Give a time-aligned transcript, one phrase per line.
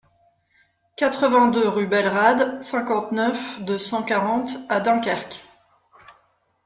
[0.97, 5.43] quatre-vingt-deux rue Belle Rade, cinquante-neuf, deux cent quarante à Dunkerque